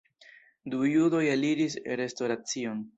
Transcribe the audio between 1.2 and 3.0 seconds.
eliris restoracion.